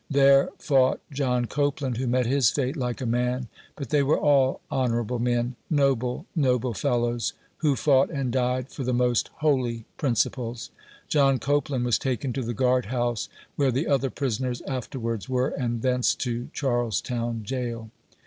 [0.09, 3.49] There fought John Copeland, who met his fate like a man.
[3.75, 8.95] But they were all" honorable men," noble, noble fellows, who fought and died for the
[8.95, 10.71] most holy principles.
[11.07, 15.83] John Copeland was taken to the guard house, where the other prisoners afterwards were, and
[15.83, 17.91] thence to Charlestown jail.